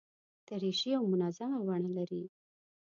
دریشي 0.47 0.89
یو 0.95 1.03
منظمه 1.13 1.59
بڼه 1.67 1.89
لري. 1.97 2.23